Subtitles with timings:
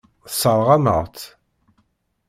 [0.25, 1.25] Tesseṛɣem-aɣ-tt.